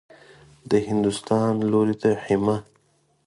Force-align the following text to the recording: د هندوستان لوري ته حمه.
د 0.69 0.71
هندوستان 0.87 1.51
لوري 1.71 1.95
ته 2.01 2.11
حمه. 2.23 2.57